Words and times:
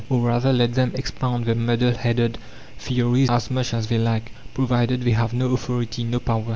Or 0.09 0.19
rather 0.19 0.51
let 0.51 0.73
them 0.73 0.93
expound 0.95 1.45
their 1.45 1.53
muddle 1.53 1.91
headed 1.93 2.39
theories 2.79 3.29
as 3.29 3.51
much 3.51 3.71
as 3.71 3.85
they 3.85 3.99
like, 3.99 4.31
provided 4.55 5.03
they 5.03 5.11
have 5.11 5.31
no 5.31 5.53
authority, 5.53 6.03
no 6.03 6.19
power! 6.19 6.47